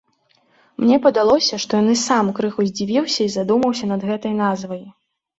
Мне 0.83 0.95
падалося, 1.01 1.59
што 1.65 1.71
ён 1.83 1.89
і 1.91 1.97
сам 2.03 2.31
крыху 2.39 2.65
здзівіўся 2.69 3.19
і 3.27 3.27
задумаўся 3.35 3.85
над 3.91 4.01
гэтай 4.13 4.33
назвай. 4.41 4.81